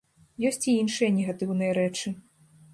[0.49, 2.19] Ёсць і іншыя негатыўныя рэчы.